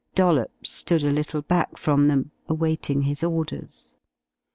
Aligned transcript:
Dollops 0.15 0.71
stood 0.71 1.03
a 1.03 1.11
little 1.11 1.43
back 1.43 1.77
from 1.77 2.07
them, 2.07 2.31
awaiting 2.49 3.03
his 3.03 3.21
orders. 3.23 3.97